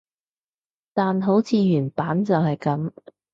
[0.95, 2.91] 但好似原版就係噉